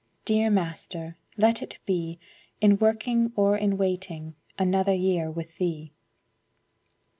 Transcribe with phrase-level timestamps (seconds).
[0.25, 2.17] Dear Master, let it be
[2.59, 5.93] In working or in waiting, Another year with Thee.